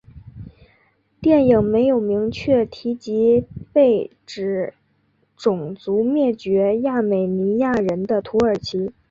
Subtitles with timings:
[1.21, 4.73] 电影没有明确提及被指
[5.37, 8.91] 种族灭绝亚美尼亚人的土耳其。